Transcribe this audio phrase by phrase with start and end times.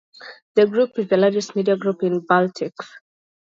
[0.55, 2.89] The Group is the largest media group in the Baltics.